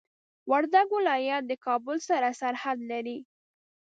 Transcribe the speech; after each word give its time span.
وردګ 0.51 0.87
ولايت 0.97 1.43
د 1.47 1.51
کابل 1.65 1.97
سره 2.09 2.27
سرحد 2.41 2.77
لري. 2.91 3.17